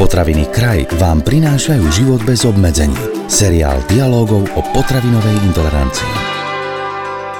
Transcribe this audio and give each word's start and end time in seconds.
Potraviny 0.00 0.48
Kraj 0.48 0.96
vám 0.96 1.20
prinášajú 1.20 1.84
život 1.92 2.24
bez 2.24 2.48
obmedzení. 2.48 2.96
Seriál 3.28 3.84
dialogov 3.84 4.48
o 4.56 4.64
potravinovej 4.72 5.36
intolerancii. 5.44 6.12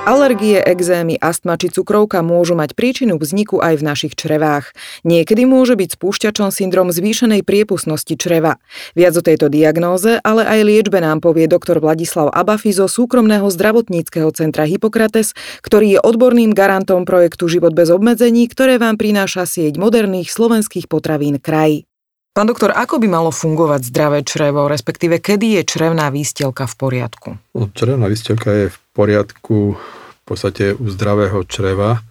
Alergie, 0.04 0.60
exémy, 0.60 1.16
astma 1.16 1.56
či 1.56 1.72
cukrovka 1.72 2.20
môžu 2.20 2.52
mať 2.52 2.76
príčinu 2.76 3.16
vzniku 3.16 3.64
aj 3.64 3.80
v 3.80 3.86
našich 3.88 4.12
črevách. 4.12 4.76
Niekedy 5.08 5.48
môže 5.48 5.72
byť 5.72 5.96
spúšťačom 5.96 6.52
syndrom 6.52 6.92
zvýšenej 6.92 7.48
priepustnosti 7.48 8.12
čreva. 8.20 8.60
Viac 8.92 9.16
o 9.16 9.24
tejto 9.24 9.48
diagnóze, 9.48 10.20
ale 10.20 10.44
aj 10.44 10.60
liečbe 10.60 11.00
nám 11.00 11.24
povie 11.24 11.48
doktor 11.48 11.80
Vladislav 11.80 12.28
Abafi 12.28 12.76
zo 12.76 12.92
súkromného 12.92 13.48
zdravotníckého 13.48 14.28
centra 14.36 14.68
Hippokrates, 14.68 15.32
ktorý 15.64 15.96
je 15.96 16.00
odborným 16.04 16.52
garantom 16.52 17.08
projektu 17.08 17.48
Život 17.48 17.72
bez 17.72 17.88
obmedzení, 17.88 18.52
ktoré 18.52 18.76
vám 18.76 19.00
prináša 19.00 19.48
sieť 19.48 19.80
moderných 19.80 20.28
slovenských 20.28 20.92
potravín 20.92 21.40
kraj. 21.40 21.88
Pán 22.30 22.46
doktor, 22.46 22.70
ako 22.70 23.02
by 23.02 23.08
malo 23.10 23.34
fungovať 23.34 23.90
zdravé 23.90 24.22
črevo, 24.22 24.70
respektíve 24.70 25.18
kedy 25.18 25.58
je 25.58 25.62
črevná 25.66 26.14
výstelka 26.14 26.70
v 26.70 26.74
poriadku? 26.78 27.28
No, 27.58 27.66
črevná 27.74 28.06
výstelka 28.06 28.54
je 28.54 28.66
v 28.70 28.78
poriadku 28.94 29.74
v 29.74 30.22
podstate 30.22 30.78
u 30.78 30.86
zdravého 30.86 31.42
čreva, 31.42 32.06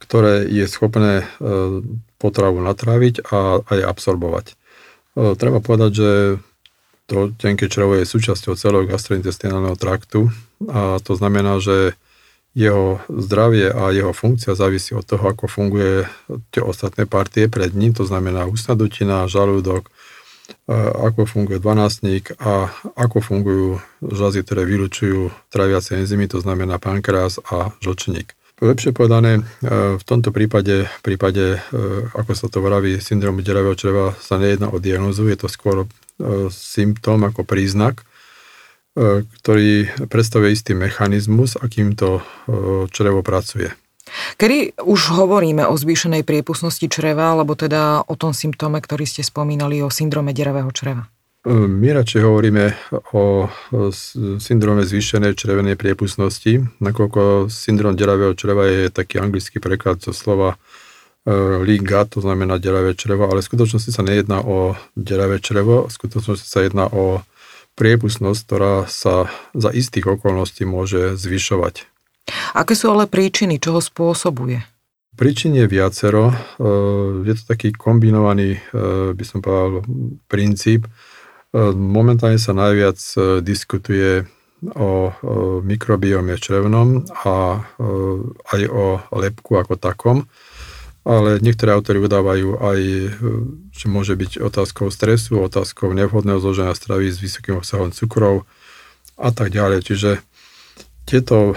ktoré 0.00 0.48
je 0.48 0.64
schopné 0.64 1.22
e, 1.22 1.24
potravu 2.16 2.64
natráviť 2.64 3.28
a 3.28 3.60
aj 3.60 3.80
absorbovať. 3.84 4.46
E, 4.48 4.54
treba 5.36 5.60
povedať, 5.60 5.90
že 5.92 6.10
to 7.04 7.28
tenké 7.36 7.68
črevo 7.68 8.00
je 8.00 8.08
súčasťou 8.08 8.56
celého 8.56 8.88
gastrointestinálneho 8.88 9.76
traktu 9.76 10.32
a 10.72 10.96
to 11.04 11.12
znamená, 11.20 11.60
že 11.60 12.00
jeho 12.50 12.98
zdravie 13.06 13.70
a 13.70 13.94
jeho 13.94 14.10
funkcia 14.10 14.58
závisí 14.58 14.90
od 14.94 15.06
toho, 15.06 15.22
ako 15.22 15.46
funguje 15.46 16.10
tie 16.50 16.62
ostatné 16.62 17.06
partie 17.06 17.46
pred 17.46 17.70
ním, 17.78 17.94
to 17.94 18.02
znamená 18.02 18.46
ústna 18.50 18.74
dutina, 18.74 19.30
žalúdok, 19.30 19.86
ako 20.98 21.30
funguje 21.30 21.62
dvanásnik 21.62 22.34
a 22.42 22.74
ako 22.98 23.22
fungujú 23.22 23.68
žazy, 24.02 24.42
ktoré 24.42 24.66
vylučujú 24.66 25.30
traviace 25.46 25.94
enzymy, 25.94 26.26
to 26.26 26.42
znamená 26.42 26.82
pankreas 26.82 27.38
a 27.38 27.70
žlčník. 27.78 28.34
Lepšie 28.60 28.92
povedané, 28.92 29.46
v 29.62 30.04
tomto 30.04 30.34
prípade, 30.34 30.90
prípade, 31.00 31.62
ako 32.12 32.32
sa 32.34 32.50
to 32.50 32.60
vraví, 32.60 32.98
syndrom 32.98 33.40
deravého 33.40 33.78
čreva 33.78 34.12
sa 34.18 34.36
nejedná 34.36 34.68
o 34.74 34.82
diagnozu, 34.82 35.30
je 35.30 35.38
to 35.38 35.48
skôr 35.48 35.86
symptóm 36.50 37.24
ako 37.24 37.46
príznak, 37.46 38.02
E, 38.02 38.09
ktorý 39.40 39.88
predstavuje 40.12 40.52
istý 40.52 40.76
mechanizmus, 40.76 41.56
akým 41.56 41.96
to 41.96 42.20
e, 42.20 42.22
črevo 42.92 43.24
pracuje. 43.24 43.72
Kedy 44.36 44.82
už 44.82 45.14
hovoríme 45.14 45.64
o 45.70 45.74
zvýšenej 45.78 46.26
priepustnosti 46.26 46.82
čreva, 46.90 47.32
alebo 47.32 47.54
teda 47.54 48.02
o 48.04 48.14
tom 48.18 48.34
symptóme, 48.34 48.82
ktorý 48.82 49.06
ste 49.06 49.22
spomínali, 49.22 49.80
o 49.80 49.88
syndrome 49.88 50.34
deravého 50.34 50.68
čreva? 50.74 51.08
E, 51.46 51.52
my 51.54 51.88
radšej 51.96 52.20
hovoríme 52.20 52.64
o 53.16 53.48
syndróme 54.36 54.84
zvýšenej 54.84 55.32
črevenej 55.32 55.80
priepustnosti, 55.80 56.68
nakoľko 56.82 57.48
syndrom 57.48 57.96
deravého 57.96 58.36
čreva 58.36 58.68
je 58.68 58.92
taký 58.92 59.22
anglický 59.22 59.62
preklad 59.62 60.02
zo 60.04 60.12
slova 60.12 60.60
gut, 61.24 62.08
to 62.10 62.20
znamená 62.20 62.56
deravé 62.56 62.96
črevo, 62.96 63.28
ale 63.28 63.44
v 63.44 63.48
skutočnosti 63.52 63.92
sa 63.92 64.02
nejedná 64.02 64.40
o 64.40 64.72
deravé 64.96 65.36
črevo, 65.38 65.86
v 65.86 65.92
skutočnosti 65.92 66.48
sa 66.48 66.64
jedná 66.64 66.88
o 66.88 67.20
priepustnosť, 67.80 68.40
ktorá 68.44 68.84
sa 68.84 69.32
za 69.56 69.72
istých 69.72 70.20
okolností 70.20 70.68
môže 70.68 71.16
zvyšovať. 71.16 71.88
Aké 72.52 72.76
sú 72.76 72.92
ale 72.92 73.08
príčiny, 73.08 73.56
čo 73.56 73.72
ho 73.72 73.80
spôsobuje? 73.80 74.60
Príčin 75.16 75.56
je 75.56 75.64
viacero. 75.64 76.30
E, 76.30 76.34
je 77.24 77.34
to 77.40 77.42
taký 77.56 77.72
kombinovaný, 77.72 78.56
e, 78.56 78.60
by 79.16 79.24
som 79.24 79.40
povedal, 79.40 79.84
princíp. 80.28 80.86
E, 80.86 80.90
momentálne 81.72 82.38
sa 82.38 82.52
najviac 82.52 83.00
diskutuje 83.40 84.28
o 84.76 85.08
mikrobiome 85.64 86.36
črevnom 86.36 87.08
a 87.24 87.64
aj 88.44 88.60
o 88.68 89.00
lepku 89.16 89.56
ako 89.56 89.80
takom 89.80 90.28
ale 91.04 91.40
niektoré 91.40 91.72
autory 91.72 91.96
udávajú 91.96 92.60
aj, 92.60 92.80
e, 92.80 93.08
že 93.72 93.86
môže 93.88 94.12
byť 94.16 94.44
otázkou 94.44 94.92
stresu, 94.92 95.40
otázkou 95.40 95.96
nevhodného 95.96 96.38
zloženia 96.38 96.76
stravy 96.76 97.08
s 97.08 97.22
vysokým 97.22 97.56
obsahom 97.56 97.88
cukrov 97.88 98.44
a 99.16 99.32
tak 99.32 99.52
ďalej. 99.52 99.80
Čiže 99.84 100.10
tieto 101.08 101.52
e, 101.52 101.54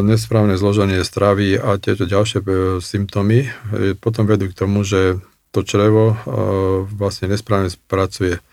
nesprávne 0.00 0.56
zloženie 0.56 1.04
stravy 1.04 1.60
a 1.60 1.76
tieto 1.76 2.08
ďalšie 2.08 2.40
e, 2.40 2.46
symptómy 2.80 3.52
potom 4.00 4.24
vedú 4.24 4.48
k 4.48 4.56
tomu, 4.56 4.80
že 4.80 5.20
to 5.52 5.64
črevo 5.64 6.12
vlastne 6.92 7.32
nesprávne 7.32 7.72
spracuje 7.72 8.44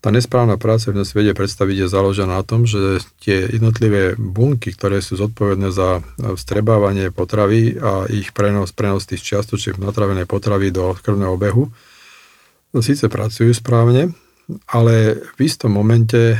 tá 0.00 0.08
nesprávna 0.08 0.56
práca 0.56 0.88
v 0.88 0.96
dnes 0.96 1.12
vedie 1.12 1.36
predstaviť 1.36 1.84
je 1.84 1.92
založená 1.92 2.40
na 2.40 2.44
tom, 2.44 2.64
že 2.64 3.04
tie 3.20 3.44
jednotlivé 3.52 4.16
bunky, 4.16 4.72
ktoré 4.72 5.04
sú 5.04 5.20
zodpovedné 5.20 5.68
za 5.68 6.00
vstrebávanie 6.16 7.12
potravy 7.12 7.76
a 7.76 8.08
ich 8.08 8.32
prenos, 8.32 8.72
prenos 8.72 9.04
tých 9.04 9.20
čiastočiek 9.20 9.76
natravenej 9.76 10.24
potravy 10.24 10.72
do 10.72 10.96
krvného 10.96 11.36
obehu, 11.36 11.68
síce 12.80 13.12
pracujú 13.12 13.52
správne, 13.52 14.16
ale 14.72 15.20
v 15.36 15.38
istom 15.44 15.76
momente 15.76 16.34
e, 16.34 16.38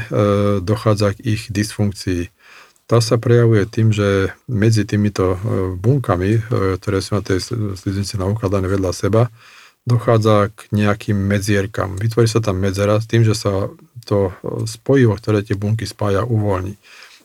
dochádza 0.65 1.15
k 1.15 1.37
ich 1.37 1.43
dysfunkcii. 1.53 2.33
Tá 2.89 2.99
sa 2.99 3.21
prejavuje 3.23 3.69
tým, 3.71 3.95
že 3.95 4.35
medzi 4.49 4.89
týmito 4.89 5.37
e, 5.37 5.39
bunkami, 5.77 6.31
e, 6.33 6.41
ktoré 6.81 6.99
sú 7.05 7.19
na 7.19 7.23
tej 7.23 7.45
sliznici 7.77 8.17
naukladané 8.17 8.67
vedľa 8.67 8.93
seba, 8.97 9.29
dochádza 9.91 10.55
k 10.55 10.71
nejakým 10.71 11.19
medzierkam. 11.19 11.99
Vytvorí 11.99 12.31
sa 12.31 12.39
tam 12.39 12.63
medzera 12.63 13.03
s 13.03 13.11
tým, 13.11 13.27
že 13.27 13.35
sa 13.35 13.67
to 14.07 14.31
spojivo, 14.65 15.19
ktoré 15.19 15.43
tie 15.43 15.59
bunky 15.59 15.85
spája, 15.85 16.23
uvoľní. 16.23 16.79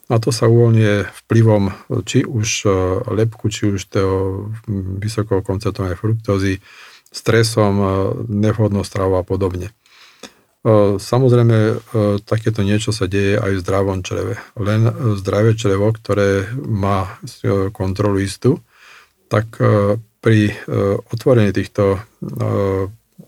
A 0.05 0.21
to 0.21 0.29
sa 0.29 0.45
uvoľňuje 0.45 1.25
vplyvom 1.25 1.63
či 2.05 2.21
už 2.21 2.49
e, 2.65 2.69
lepku, 3.09 3.49
či 3.49 3.73
už 3.73 3.89
toho 3.89 4.53
vysokého 5.01 5.41
koncentrovanej 5.41 5.97
fruktózy, 5.97 6.61
stresom, 7.09 7.73
e, 7.81 7.87
nevhodnou 8.29 8.85
stravou 8.85 9.17
a 9.17 9.25
podobne. 9.25 9.73
E, 9.73 9.73
samozrejme, 11.01 11.81
takéto 12.21 12.61
niečo 12.61 12.93
sa 12.93 13.09
deje 13.09 13.41
aj 13.41 13.51
v 13.57 13.63
zdravom 13.65 14.05
čreve. 14.05 14.37
Len 14.61 14.85
zdravé 15.17 15.57
črevo, 15.57 15.89
ktoré 15.89 16.53
má 16.69 17.17
kontrolu 17.73 18.21
istú, 18.21 18.61
tak 19.25 19.57
pri 20.25 20.49
e, 20.49 20.53
otvorení 21.13 21.53
týchto 21.53 21.83
e, 21.93 21.99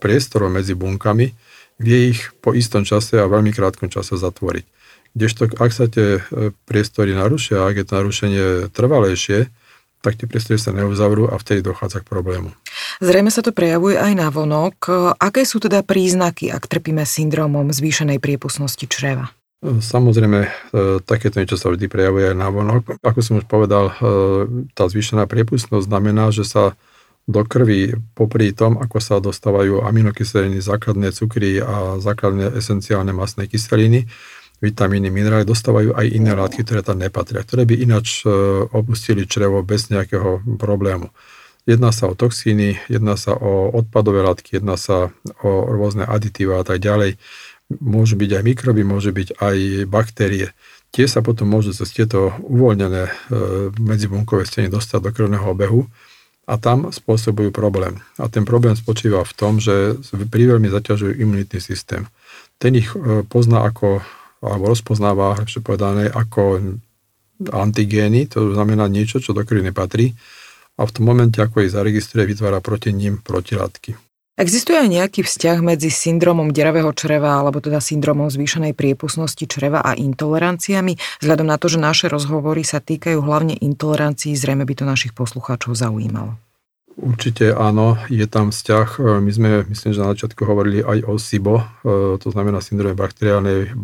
priestorov 0.02 0.50
medzi 0.50 0.74
bunkami 0.74 1.30
vie 1.78 2.10
ich 2.10 2.34
po 2.42 2.50
istom 2.58 2.82
čase 2.82 3.22
a 3.22 3.30
veľmi 3.30 3.54
krátkom 3.54 3.86
čase 3.86 4.18
zatvoriť. 4.18 4.66
Kdežto 5.14 5.46
ak 5.62 5.70
sa 5.70 5.86
tie 5.86 6.18
e, 6.18 6.50
priestory 6.66 7.14
narušia, 7.14 7.70
ak 7.70 7.78
je 7.78 7.84
to 7.86 7.92
narušenie 8.02 8.46
trvalejšie, 8.74 9.46
tak 10.02 10.18
tie 10.18 10.26
priestory 10.26 10.58
sa 10.58 10.74
neuzavrú 10.74 11.30
a 11.30 11.38
vtedy 11.38 11.62
dochádza 11.62 12.02
k 12.02 12.10
problému. 12.10 12.50
Zrejme 12.98 13.30
sa 13.30 13.46
to 13.46 13.54
prejavuje 13.54 13.94
aj 13.94 14.12
na 14.18 14.26
vonok. 14.30 14.90
Aké 15.22 15.46
sú 15.46 15.62
teda 15.62 15.86
príznaky, 15.86 16.50
ak 16.50 16.66
trpíme 16.66 17.06
syndromom 17.06 17.70
zvýšenej 17.70 18.18
priepustnosti 18.18 18.86
čreva? 18.90 19.30
Samozrejme, 19.58 20.40
e, 20.46 20.50
takéto 21.02 21.42
niečo 21.42 21.58
sa 21.58 21.74
vždy 21.74 21.90
prejavuje 21.90 22.30
aj 22.30 22.36
na 22.38 22.46
vonok. 22.46 23.02
Ako 23.02 23.18
som 23.26 23.42
už 23.42 23.46
povedal, 23.50 23.90
e, 23.90 23.94
tá 24.70 24.86
zvýšená 24.86 25.26
priepustnosť 25.26 25.82
znamená, 25.82 26.30
že 26.30 26.46
sa 26.46 26.78
do 27.26 27.42
krvi 27.42 27.98
popri 28.14 28.54
tom, 28.54 28.78
ako 28.78 29.02
sa 29.02 29.18
dostávajú 29.18 29.82
aminokyseliny, 29.82 30.62
základné 30.62 31.10
cukry 31.10 31.58
a 31.58 31.98
základné 31.98 32.54
esenciálne 32.54 33.10
masné 33.10 33.50
kyseliny, 33.50 34.06
vitamíny, 34.62 35.10
minerály, 35.10 35.42
dostávajú 35.42 35.90
aj 35.90 36.06
iné 36.06 36.38
látky, 36.38 36.62
ktoré 36.62 36.86
tam 36.86 37.02
nepatria, 37.02 37.42
ktoré 37.42 37.66
by 37.66 37.82
ináč 37.82 38.22
e, 38.22 38.30
opustili 38.70 39.26
črevo 39.26 39.66
bez 39.66 39.90
nejakého 39.90 40.38
problému. 40.54 41.10
Jedná 41.66 41.90
sa 41.90 42.06
o 42.06 42.14
toxíny, 42.14 42.78
jedná 42.86 43.18
sa 43.18 43.34
o 43.34 43.74
odpadové 43.74 44.22
látky, 44.22 44.62
jedná 44.62 44.78
sa 44.78 45.10
o 45.42 45.50
rôzne 45.66 46.06
aditíva 46.06 46.62
a 46.62 46.64
tak 46.64 46.78
ďalej 46.78 47.18
môžu 47.68 48.16
byť 48.16 48.40
aj 48.40 48.42
mikroby, 48.44 48.82
môže 48.84 49.12
byť 49.12 49.38
aj 49.38 49.56
baktérie. 49.88 50.56
Tie 50.88 51.04
sa 51.04 51.20
potom 51.20 51.52
môžu 51.52 51.76
cez 51.76 51.92
tieto 51.92 52.32
uvoľnené 52.40 53.04
e, 53.04 53.12
medzibunkové 53.76 54.48
steny 54.48 54.72
dostať 54.72 55.04
do 55.04 55.10
krvného 55.12 55.44
obehu 55.44 55.84
a 56.48 56.56
tam 56.56 56.88
spôsobujú 56.88 57.52
problém. 57.52 58.00
A 58.16 58.32
ten 58.32 58.48
problém 58.48 58.72
spočíva 58.72 59.20
v 59.20 59.36
tom, 59.36 59.60
že 59.60 60.00
veľmi 60.16 60.72
zaťažujú 60.72 61.20
imunitný 61.20 61.60
systém. 61.60 62.08
Ten 62.56 62.72
ich 62.80 62.88
e, 62.96 63.20
pozná 63.28 63.68
ako, 63.68 64.00
alebo 64.40 64.72
rozpoznáva, 64.72 65.36
lepšie 65.36 65.60
povedané, 65.60 66.08
ako 66.08 66.80
antigény, 67.52 68.32
to 68.32 68.56
znamená 68.56 68.88
niečo, 68.88 69.20
čo 69.20 69.36
do 69.36 69.44
krvi 69.44 69.68
nepatrí 69.68 70.16
a 70.78 70.86
v 70.86 70.94
tom 70.94 71.04
momente, 71.10 71.42
ako 71.42 71.66
ich 71.66 71.74
zaregistruje, 71.74 72.32
vytvára 72.32 72.62
proti 72.62 72.94
ním 72.94 73.18
protilátky. 73.18 74.07
Existuje 74.38 74.78
aj 74.78 74.86
nejaký 74.86 75.26
vzťah 75.26 75.66
medzi 75.66 75.90
syndromom 75.90 76.54
deravého 76.54 76.94
čreva 76.94 77.42
alebo 77.42 77.58
teda 77.58 77.82
syndromom 77.82 78.30
zvýšenej 78.30 78.70
priepustnosti 78.70 79.42
čreva 79.50 79.82
a 79.82 79.98
intoleranciami? 79.98 80.94
Vzhľadom 81.18 81.50
na 81.50 81.58
to, 81.58 81.66
že 81.66 81.82
naše 81.82 82.06
rozhovory 82.06 82.62
sa 82.62 82.78
týkajú 82.78 83.18
hlavne 83.18 83.58
intolerancií, 83.58 84.38
zrejme 84.38 84.62
by 84.62 84.78
to 84.78 84.84
našich 84.86 85.10
poslucháčov 85.10 85.74
zaujímalo. 85.74 86.38
určite 86.98 87.54
áno, 87.54 87.98
je 88.10 88.26
tam 88.26 88.50
vzťah. 88.50 89.18
My 89.22 89.30
sme, 89.30 89.48
myslím, 89.70 89.90
že 89.94 90.02
na 90.02 90.14
začiatku 90.14 90.42
hovorili 90.46 90.82
aj 90.82 90.98
o 91.06 91.14
SIBO, 91.18 91.56
to 92.18 92.28
znamená 92.30 92.58
syndrome 92.62 92.98
bakteriálnej, 92.98 93.74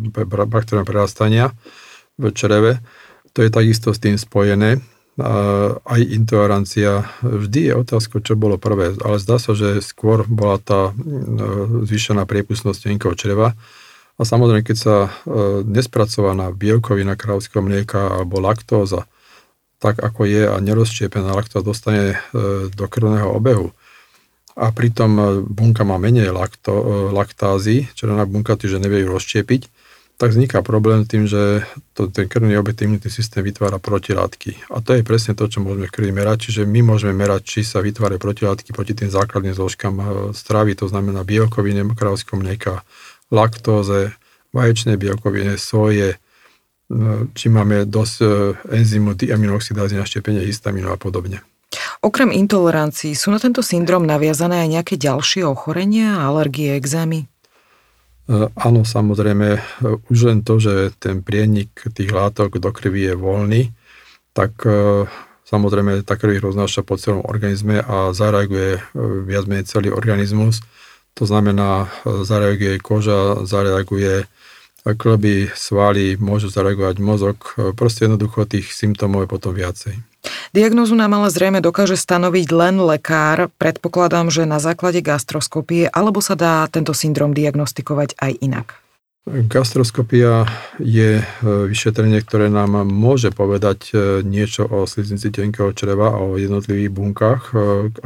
bakteriálnej 0.51 0.87
prerastania 0.87 1.55
v 2.19 2.31
čreve. 2.35 2.83
To 3.35 3.43
je 3.43 3.51
takisto 3.51 3.95
s 3.95 3.99
tým 3.99 4.15
spojené. 4.19 4.79
Aj 5.15 6.01
intolerancia. 6.03 7.07
Vždy 7.23 7.71
je 7.71 7.75
otázka, 7.79 8.19
čo 8.19 8.35
bolo 8.35 8.59
prvé, 8.59 8.99
ale 8.99 9.23
zdá 9.23 9.39
sa, 9.39 9.55
že 9.55 9.79
skôr 9.79 10.27
bola 10.27 10.59
tá 10.59 10.91
zvýšená 11.87 12.27
priepustnosť 12.27 12.91
tenkého 12.91 13.15
čreva. 13.15 13.55
A 14.15 14.23
samozrejme, 14.23 14.67
keď 14.67 14.77
sa 14.79 14.97
nespracovaná 15.67 16.51
bielkovina 16.51 17.15
krávského 17.15 17.63
mlieka 17.63 18.19
alebo 18.19 18.43
laktóza, 18.43 19.07
tak 19.83 20.03
ako 20.03 20.27
je 20.27 20.43
a 20.51 20.57
nerozštiepená 20.59 21.35
laktóza 21.35 21.67
dostane 21.67 22.19
do 22.75 22.87
krvného 22.91 23.31
obehu, 23.31 23.71
a 24.55 24.71
pritom 24.71 25.43
bunka 25.51 25.83
má 25.83 25.99
menej 25.99 26.31
lakto, 26.31 27.11
laktázy, 27.11 27.91
červená 27.99 28.23
bunka, 28.23 28.55
že 28.55 28.79
nevie 28.79 29.03
ju 29.03 29.11
rozštiepiť, 29.11 29.67
tak 30.15 30.31
vzniká 30.31 30.63
problém 30.63 31.03
tým, 31.03 31.27
že 31.27 31.67
to, 31.91 32.07
ten 32.07 32.31
krvný 32.31 32.55
obet 32.55 32.79
imunitný 32.79 33.11
systém 33.11 33.43
vytvára 33.43 33.83
protilátky. 33.83 34.71
A 34.71 34.79
to 34.79 34.95
je 34.95 35.03
presne 35.03 35.35
to, 35.35 35.51
čo 35.51 35.59
môžeme 35.59 35.91
v 35.91 35.95
krvi 35.95 36.13
merať. 36.15 36.49
Čiže 36.51 36.63
my 36.71 36.81
môžeme 36.87 37.19
merať, 37.19 37.43
či 37.43 37.61
sa 37.67 37.83
vytvárajú 37.83 38.23
protilátky 38.23 38.71
proti 38.71 38.95
tým 38.95 39.11
základným 39.11 39.59
zložkám 39.59 39.95
e, 39.99 40.05
stravy, 40.31 40.79
to 40.79 40.87
znamená 40.87 41.27
bielkovine, 41.27 41.83
kravskom 41.99 42.47
mlieka, 42.47 42.87
laktóze, 43.35 44.15
vaječné 44.55 44.95
bielkovine, 44.95 45.59
soje, 45.59 46.15
e, 46.15 46.19
či 47.35 47.47
máme 47.51 47.83
dosť 47.83 48.17
e, 48.23 48.27
enzymu 48.71 49.19
diaminoxidázy 49.19 49.99
na 49.99 50.07
štepenie 50.07 50.47
histamínu 50.47 50.95
a 50.95 50.97
podobne. 50.97 51.43
Okrem 52.07 52.31
intolerancií 52.31 53.19
sú 53.19 53.35
na 53.35 53.43
tento 53.43 53.67
syndrom 53.67 54.07
naviazané 54.07 54.63
aj 54.63 54.69
nejaké 54.79 54.95
ďalšie 54.95 55.43
ochorenia, 55.43 56.23
alergie, 56.23 56.71
exémy? 56.79 57.27
E, 58.25 58.49
áno, 58.57 58.89
samozrejme, 58.89 59.49
e, 59.53 59.61
už 60.09 60.33
len 60.33 60.41
to, 60.41 60.57
že 60.57 60.97
ten 60.97 61.21
prienik 61.21 61.77
tých 61.93 62.09
látok 62.09 62.57
do 62.57 62.73
krvi 62.73 63.13
je 63.13 63.15
voľný, 63.21 63.63
tak 64.33 64.65
e, 64.65 65.05
samozrejme 65.45 66.01
tá 66.09 66.17
krv 66.17 66.41
roznáša 66.41 66.89
po 66.89 66.97
celom 66.97 67.21
organizme 67.21 67.85
a 67.85 68.17
zareaguje 68.17 68.81
viac 69.29 69.45
menej 69.45 69.69
celý 69.69 69.93
organizmus. 69.93 70.65
To 71.21 71.29
znamená, 71.29 71.93
zareaguje 72.03 72.81
koža, 72.83 73.47
zareaguje 73.47 74.27
klby, 74.83 75.53
svaly, 75.55 76.19
môžu 76.19 76.51
zareagovať 76.51 76.97
mozog. 76.99 77.39
Proste 77.79 78.11
jednoducho 78.11 78.51
tých 78.51 78.75
symptómov 78.75 79.29
je 79.29 79.29
potom 79.31 79.53
viacej. 79.55 80.14
Diagnózu 80.55 80.95
nám 80.95 81.19
ale 81.19 81.35
zrejme 81.35 81.59
dokáže 81.59 81.99
stanoviť 81.99 82.47
len 82.55 82.79
lekár. 82.79 83.51
Predpokladám, 83.59 84.31
že 84.31 84.47
na 84.47 84.63
základe 84.63 85.03
gastroskopie, 85.03 85.91
alebo 85.91 86.23
sa 86.23 86.39
dá 86.39 86.63
tento 86.71 86.95
syndrom 86.95 87.35
diagnostikovať 87.35 88.15
aj 88.23 88.33
inak? 88.39 88.79
Gastroskopia 89.27 90.47
je 90.79 91.19
e, 91.19 91.25
vyšetrenie, 91.43 92.23
ktoré 92.23 92.55
nám 92.55 92.87
môže 92.87 93.35
povedať 93.35 93.91
e, 93.91 94.23
niečo 94.23 94.63
o 94.71 94.87
sliznici 94.87 95.35
tenkého 95.35 95.75
čreva 95.75 96.15
a 96.15 96.23
o 96.23 96.39
jednotlivých 96.39 96.91
bunkách, 96.95 97.43
e, 97.51 97.55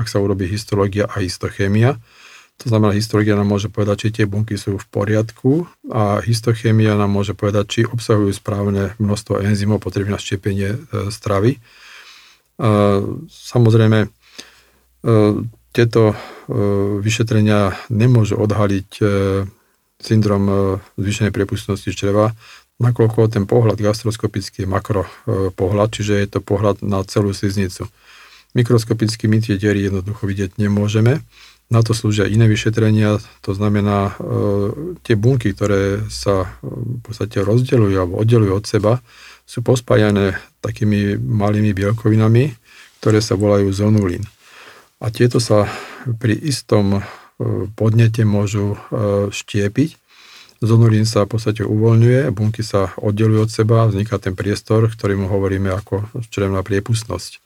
ak 0.00 0.08
sa 0.08 0.16
urobí 0.16 0.48
histológia 0.48 1.04
a 1.04 1.20
histochémia. 1.20 2.00
To 2.64 2.72
znamená, 2.72 2.96
histológia 2.96 3.36
nám 3.36 3.52
môže 3.52 3.68
povedať, 3.68 4.08
či 4.08 4.22
tie 4.22 4.24
bunky 4.24 4.56
sú 4.56 4.80
v 4.80 4.88
poriadku 4.88 5.68
a 5.92 6.24
histochémia 6.24 6.96
nám 6.96 7.12
môže 7.12 7.36
povedať, 7.36 7.64
či 7.68 7.80
obsahujú 7.84 8.32
správne 8.32 8.96
množstvo 8.96 9.44
enzymov 9.44 9.84
potrebné 9.84 10.16
na 10.16 10.22
štiepenie 10.22 10.80
stravy. 11.12 11.60
Samozrejme, 13.28 13.98
e, 14.02 14.08
tieto 15.70 16.02
e, 16.10 16.14
vyšetrenia 16.98 17.78
nemôžu 17.86 18.34
odhaliť 18.34 18.90
syndrom 19.98 20.42
zvýšenej 20.94 21.34
priepustnosti 21.34 21.90
čreva, 21.90 22.30
nakoľko 22.78 23.26
ten 23.34 23.50
pohľad 23.50 23.82
gastroskopický 23.82 24.62
je 24.62 24.70
makro 24.70 25.10
pohľad, 25.58 25.90
čiže 25.90 26.14
je 26.22 26.28
to 26.30 26.38
pohľad 26.38 26.86
na 26.86 27.02
celú 27.02 27.34
sliznicu. 27.34 27.90
Mikroskopicky 28.54 29.26
my 29.26 29.42
tie 29.42 29.58
diery 29.58 29.90
jednoducho 29.90 30.22
vidieť 30.22 30.54
nemôžeme. 30.54 31.18
Na 31.66 31.82
to 31.82 31.98
slúžia 31.98 32.30
iné 32.30 32.46
vyšetrenia, 32.46 33.18
to 33.42 33.58
znamená 33.58 34.14
tie 35.02 35.18
bunky, 35.18 35.50
ktoré 35.50 36.06
sa 36.06 36.46
v 36.62 37.02
podstate 37.02 37.42
rozdeľujú 37.42 37.96
alebo 37.98 38.22
oddelujú 38.22 38.54
od 38.54 38.64
seba, 38.70 39.02
sú 39.48 39.64
pospájané 39.64 40.36
takými 40.60 41.16
malými 41.16 41.72
bielkovinami, 41.72 42.52
ktoré 43.00 43.24
sa 43.24 43.32
volajú 43.32 43.72
zonulín. 43.72 44.28
A 45.00 45.08
tieto 45.08 45.40
sa 45.40 45.64
pri 46.20 46.36
istom 46.36 47.00
e, 47.00 47.02
podnete 47.72 48.28
môžu 48.28 48.76
e, 48.76 48.78
štiepiť. 49.32 49.96
Zonulín 50.60 51.08
sa 51.08 51.24
v 51.24 51.38
podstate 51.38 51.64
uvoľňuje, 51.64 52.28
bunky 52.34 52.60
sa 52.60 52.92
oddelujú 53.00 53.46
od 53.46 53.50
seba, 53.50 53.88
vzniká 53.88 54.20
ten 54.20 54.36
priestor, 54.36 54.90
ktorý 54.90 55.16
mu 55.16 55.26
hovoríme 55.32 55.72
ako 55.72 56.12
črevná 56.28 56.60
priepustnosť. 56.60 57.40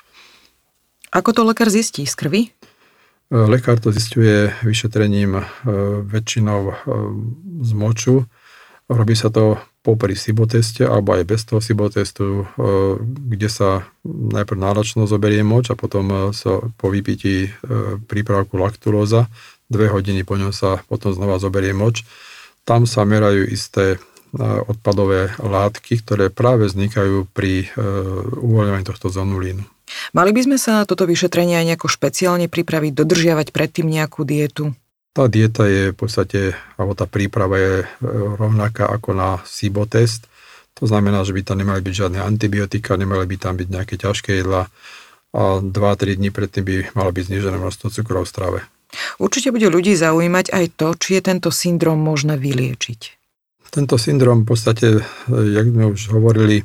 Ako 1.12 1.30
to 1.36 1.46
lekár 1.46 1.70
zistí? 1.70 2.02
Z 2.08 2.18
krvi? 2.18 2.50
E, 2.50 2.50
lekár 3.30 3.78
to 3.78 3.94
zistuje 3.94 4.50
vyšetrením 4.66 5.44
väčšinou 6.10 6.74
z 7.62 7.70
moču. 7.78 8.26
Robí 8.90 9.14
sa 9.14 9.30
to 9.30 9.56
popri 9.82 10.14
SIBO-teste 10.14 10.86
alebo 10.86 11.18
aj 11.18 11.26
bez 11.26 11.42
toho 11.42 11.58
SIBO-testu, 11.58 12.24
e, 12.24 12.44
kde 13.34 13.48
sa 13.50 13.86
najprv 14.06 14.58
náročno 14.58 15.10
zoberie 15.10 15.42
moč 15.42 15.74
a 15.74 15.78
potom 15.78 16.06
e, 16.10 16.16
sa 16.30 16.62
po 16.78 16.86
vypití 16.90 17.46
e, 17.46 17.50
prípravku 18.06 18.54
lakturóza, 18.58 19.26
dve 19.66 19.90
hodiny 19.90 20.22
po 20.22 20.38
ňom 20.38 20.54
sa 20.54 20.82
potom 20.86 21.10
znova 21.10 21.42
zoberie 21.42 21.74
moč. 21.74 22.06
Tam 22.62 22.86
sa 22.86 23.02
merajú 23.02 23.42
isté 23.50 23.98
odpadové 24.40 25.28
látky, 25.36 26.00
ktoré 26.00 26.32
práve 26.32 26.64
vznikajú 26.64 27.28
pri 27.36 27.68
uvoľňovaní 28.40 28.80
tohto 28.80 29.12
zonulínu. 29.12 29.60
Mali 30.16 30.32
by 30.32 30.40
sme 30.48 30.56
sa 30.56 30.80
na 30.80 30.84
toto 30.88 31.04
vyšetrenie 31.04 31.60
aj 31.60 31.66
nejako 31.68 31.88
špeciálne 31.92 32.48
pripraviť, 32.48 32.96
dodržiavať 32.96 33.52
predtým 33.52 33.92
nejakú 33.92 34.24
dietu? 34.24 34.72
Tá 35.12 35.28
dieta 35.28 35.68
je 35.68 35.92
v 35.92 35.96
podstate, 35.96 36.56
alebo 36.80 36.96
tá 36.96 37.04
príprava 37.04 37.60
je 37.60 37.74
e, 37.84 37.86
rovnaká 38.40 38.88
ako 38.88 39.12
na 39.12 39.30
SIBO 39.44 39.84
test. 39.84 40.24
To 40.80 40.88
znamená, 40.88 41.20
že 41.20 41.36
by 41.36 41.44
tam 41.44 41.60
nemali 41.60 41.84
byť 41.84 41.94
žiadne 41.94 42.24
antibiotika, 42.24 42.96
nemali 42.96 43.28
by 43.28 43.36
tam 43.36 43.60
byť 43.60 43.68
nejaké 43.68 44.00
ťažké 44.00 44.40
jedla 44.40 44.72
a 45.32 45.60
2-3 45.60 46.16
dní 46.16 46.32
predtým 46.32 46.64
by 46.64 46.76
malo 46.96 47.12
byť 47.12 47.28
znižené 47.28 47.56
množstvo 47.60 47.92
cukrov 47.92 48.24
v 48.24 48.32
strave. 48.32 48.58
Určite 49.20 49.52
bude 49.52 49.68
ľudí 49.68 49.92
zaujímať 49.96 50.52
aj 50.52 50.64
to, 50.80 50.96
či 50.96 51.20
je 51.20 51.22
tento 51.28 51.48
syndrom 51.52 52.00
možné 52.00 52.40
vyliečiť. 52.40 53.00
Tento 53.72 53.96
syndrom 53.96 54.44
v 54.44 54.56
podstate, 54.56 54.88
e, 54.96 55.02
jak 55.28 55.68
sme 55.68 55.92
už 55.92 56.08
hovorili, 56.08 56.64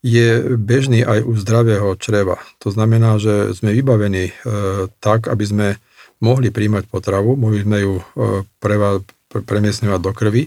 je 0.00 0.56
bežný 0.56 1.04
aj 1.04 1.20
u 1.20 1.36
zdravého 1.36 1.92
čreva. 2.00 2.40
To 2.64 2.72
znamená, 2.72 3.20
že 3.20 3.52
sme 3.52 3.76
vybavení 3.76 4.30
e, 4.30 4.34
tak, 5.04 5.28
aby 5.28 5.44
sme 5.44 5.68
mohli 6.18 6.50
príjmať 6.50 6.90
potravu, 6.90 7.38
mohli 7.38 7.62
sme 7.62 7.78
ju 7.82 7.94
e, 7.98 8.04
preva, 8.58 9.02
premiesňovať 9.30 10.00
do 10.02 10.12
krvi, 10.14 10.42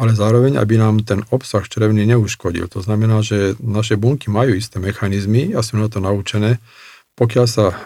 ale 0.00 0.16
zároveň, 0.16 0.56
aby 0.56 0.80
nám 0.80 1.04
ten 1.04 1.20
obsah 1.28 1.60
črevný 1.60 2.08
neuškodil. 2.08 2.72
To 2.72 2.80
znamená, 2.80 3.20
že 3.20 3.52
naše 3.60 4.00
bunky 4.00 4.32
majú 4.32 4.56
isté 4.56 4.80
mechanizmy 4.80 5.52
a 5.52 5.60
sú 5.60 5.76
na 5.76 5.92
to 5.92 6.00
naučené. 6.00 6.56
Pokiaľ 7.20 7.46
sa 7.48 7.66
e, 7.68 7.76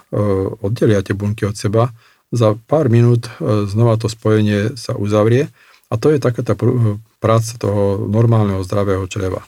oddelia 0.62 1.02
tie 1.02 1.18
bunky 1.18 1.42
od 1.42 1.58
seba, 1.58 1.90
za 2.30 2.54
pár 2.70 2.86
minút 2.86 3.26
e, 3.26 3.66
znova 3.66 3.98
to 3.98 4.06
spojenie 4.06 4.78
sa 4.78 4.94
uzavrie 4.94 5.50
a 5.90 5.94
to 5.98 6.14
je 6.14 6.22
taká 6.22 6.42
tá 6.42 6.54
práca 7.18 7.52
toho 7.58 8.06
normálneho 8.10 8.62
zdravého 8.62 9.06
čreva. 9.10 9.42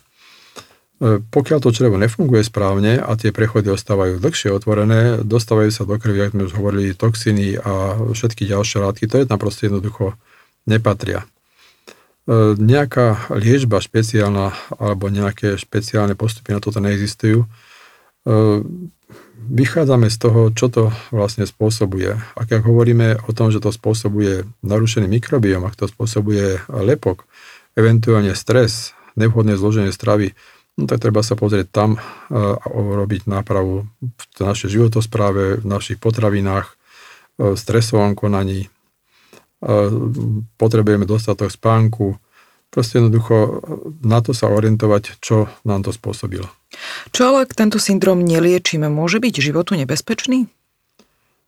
E, 0.96 1.20
pokiaľ 1.20 1.58
to 1.60 1.76
črevo 1.76 2.00
nefunguje 2.00 2.40
správne 2.40 2.96
a 2.96 3.12
tie 3.20 3.28
prechody 3.28 3.68
ostávajú 3.68 4.16
dlhšie 4.16 4.48
otvorené, 4.48 5.20
dostávajú 5.20 5.68
sa 5.68 5.84
do 5.84 6.00
krvi, 6.00 6.24
ako 6.24 6.32
sme 6.32 6.46
už 6.48 6.54
hovorili, 6.56 6.96
toxiny 6.96 7.60
a 7.60 8.00
všetky 8.16 8.48
ďalšie 8.48 8.80
látky, 8.80 9.04
to 9.04 9.20
je 9.20 9.28
tam 9.28 9.36
proste 9.36 9.68
jednoducho 9.68 10.16
nepatria. 10.64 11.28
E, 12.24 12.56
nejaká 12.56 13.28
liečba 13.28 13.84
špeciálna 13.84 14.56
alebo 14.80 15.12
nejaké 15.12 15.60
špeciálne 15.60 16.16
postupy 16.16 16.56
na 16.56 16.64
toto 16.64 16.80
neexistujú. 16.80 17.44
E, 17.44 17.48
vychádzame 19.52 20.08
z 20.08 20.16
toho, 20.16 20.48
čo 20.50 20.66
to 20.72 20.96
vlastne 21.12 21.44
spôsobuje. 21.44 22.16
Ak 22.40 22.48
hovoríme 22.50 23.20
o 23.28 23.30
tom, 23.36 23.52
že 23.52 23.60
to 23.60 23.68
spôsobuje 23.68 24.48
narušený 24.64 25.06
mikrobiom, 25.06 25.62
ak 25.68 25.76
to 25.76 25.86
spôsobuje 25.86 26.64
lepok, 26.72 27.28
eventuálne 27.76 28.32
stres, 28.32 28.96
nevhodné 29.14 29.60
zloženie 29.60 29.92
stravy, 29.92 30.32
no 30.76 30.84
tak 30.84 31.00
treba 31.00 31.24
sa 31.24 31.34
pozrieť 31.34 31.68
tam 31.72 31.90
a 32.30 32.66
robiť 32.70 33.26
nápravu 33.26 33.88
v 34.00 34.24
našej 34.40 34.76
životospráve, 34.76 35.60
v 35.60 35.66
našich 35.66 35.96
potravinách, 35.96 36.76
v 37.36 37.56
stresovom 37.56 38.16
konaní. 38.16 38.68
Potrebujeme 40.60 41.08
dostatok 41.08 41.48
spánku, 41.48 42.20
proste 42.68 43.00
jednoducho 43.00 43.64
na 44.04 44.20
to 44.20 44.36
sa 44.36 44.52
orientovať, 44.52 45.16
čo 45.24 45.48
nám 45.64 45.80
to 45.80 45.96
spôsobilo. 45.96 46.48
Čo 47.12 47.32
ale 47.32 47.48
ak 47.48 47.56
tento 47.56 47.80
syndrom 47.80 48.20
neliečíme, 48.20 48.92
môže 48.92 49.16
byť 49.16 49.34
životu 49.40 49.80
nebezpečný? 49.80 50.48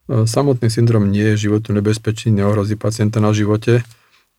Samotný 0.09 0.73
syndrom 0.73 1.13
nie 1.13 1.37
je 1.37 1.53
životu 1.53 1.77
nebezpečný, 1.77 2.33
neohrozí 2.33 2.81
pacienta 2.81 3.21
na 3.21 3.37
živote, 3.37 3.85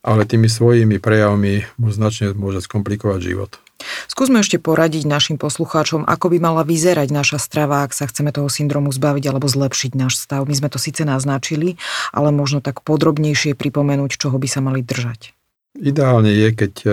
ale 0.02 0.26
tými 0.26 0.50
svojimi 0.50 0.98
prejavmi 0.98 1.62
mu 1.78 1.90
značne 1.94 2.34
môže 2.34 2.66
skomplikovať 2.66 3.20
život. 3.22 3.62
Skúsme 4.10 4.42
ešte 4.42 4.58
poradiť 4.58 5.06
našim 5.06 5.38
poslucháčom, 5.38 6.02
ako 6.02 6.34
by 6.34 6.38
mala 6.42 6.66
vyzerať 6.66 7.14
naša 7.14 7.38
strava, 7.38 7.86
ak 7.86 7.94
sa 7.94 8.10
chceme 8.10 8.34
toho 8.34 8.50
syndromu 8.50 8.90
zbaviť 8.90 9.30
alebo 9.30 9.46
zlepšiť 9.46 9.92
náš 9.94 10.18
stav. 10.18 10.50
My 10.50 10.58
sme 10.58 10.74
to 10.74 10.82
síce 10.82 11.06
naznačili, 11.06 11.78
ale 12.10 12.34
možno 12.34 12.58
tak 12.58 12.82
podrobnejšie 12.82 13.54
pripomenúť, 13.54 14.18
čoho 14.18 14.42
by 14.42 14.50
sa 14.50 14.66
mali 14.66 14.82
držať. 14.82 15.38
Ideálne 15.78 16.34
je, 16.34 16.48
keď 16.58 16.74
e, 16.84 16.90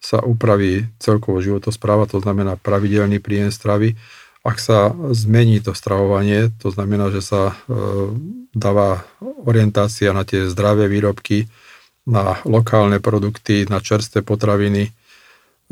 sa 0.00 0.18
upraví 0.24 0.88
celkovo 0.96 1.44
životospráva, 1.44 2.08
to 2.08 2.24
znamená 2.24 2.56
pravidelný 2.56 3.20
príjem 3.20 3.52
stravy, 3.52 4.00
ak 4.42 4.58
sa 4.58 4.90
zmení 5.14 5.62
to 5.62 5.70
stravovanie, 5.70 6.50
to 6.58 6.74
znamená, 6.74 7.14
že 7.14 7.22
sa 7.22 7.42
e, 7.52 7.54
dáva 8.50 9.06
orientácia 9.22 10.10
na 10.10 10.26
tie 10.26 10.50
zdravé 10.50 10.90
výrobky, 10.90 11.46
na 12.02 12.42
lokálne 12.42 12.98
produkty, 12.98 13.70
na 13.70 13.78
čerstvé 13.78 14.26
potraviny. 14.26 14.90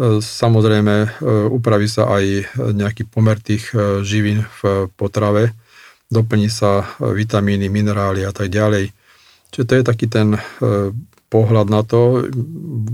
E, 0.00 0.25
samozrejme, 0.25 0.97
e, 1.04 1.09
upraví 1.52 1.85
sa 1.85 2.09
aj 2.09 2.57
nejaký 2.57 3.04
pomer 3.04 3.37
tých 3.37 3.76
živín 4.00 4.49
v 4.64 4.88
potrave, 4.97 5.52
doplní 6.09 6.49
sa 6.49 6.88
vitamíny, 6.97 7.69
minerály 7.69 8.25
a 8.25 8.33
tak 8.33 8.49
ďalej. 8.49 8.97
Čiže 9.52 9.66
to 9.69 9.73
je 9.76 9.85
taký 9.85 10.07
ten 10.09 10.38
pohľad 11.30 11.71
na 11.71 11.87
to. 11.87 12.26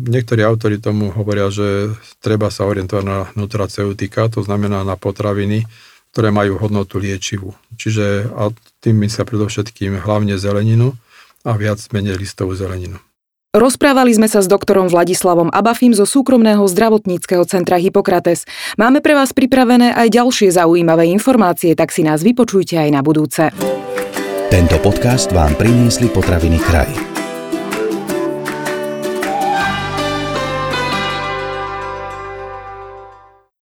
Niektorí 0.06 0.44
autori 0.44 0.76
tomu 0.76 1.08
hovoria, 1.10 1.48
že 1.48 1.96
treba 2.20 2.52
sa 2.52 2.68
orientovať 2.68 3.04
na 3.04 3.18
nutraceutika, 3.32 4.28
to 4.28 4.44
znamená 4.44 4.84
na 4.84 5.00
potraviny, 5.00 5.64
ktoré 6.12 6.28
majú 6.28 6.60
hodnotu 6.60 7.00
liečivú. 7.00 7.56
Čiže 7.80 8.28
a 8.36 8.52
tým 8.84 9.00
myslia 9.04 9.24
predovšetkým 9.24 10.04
hlavne 10.04 10.36
zeleninu 10.36 10.92
a 11.44 11.56
viac 11.56 11.80
menej 11.96 12.20
listovú 12.20 12.52
zeleninu. 12.52 13.00
Rozprávali 13.56 14.12
sme 14.12 14.28
sa 14.28 14.44
s 14.44 14.52
doktorom 14.52 14.92
Vladislavom 14.92 15.48
Abafim 15.48 15.96
zo 15.96 16.04
súkromného 16.04 16.60
zdravotníckého 16.68 17.40
centra 17.48 17.80
Hippokrates. 17.80 18.44
Máme 18.76 19.00
pre 19.00 19.16
vás 19.16 19.32
pripravené 19.32 19.96
aj 19.96 20.12
ďalšie 20.12 20.52
zaujímavé 20.52 21.08
informácie, 21.08 21.72
tak 21.72 21.88
si 21.88 22.04
nás 22.04 22.20
vypočujte 22.20 22.76
aj 22.76 22.90
na 22.92 23.00
budúce. 23.00 23.48
Tento 24.52 24.76
podcast 24.84 25.32
vám 25.32 25.56
priniesli 25.56 26.12
potraviny 26.12 26.60
kraj. 26.60 27.15